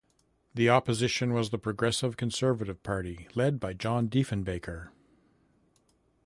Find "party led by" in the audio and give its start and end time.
2.81-3.73